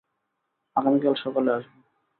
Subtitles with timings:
[0.75, 1.77] আগামীকাল সকালে আসবো।